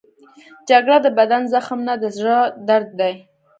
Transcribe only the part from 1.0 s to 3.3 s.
د بدن زخم نه، د زړه درد دی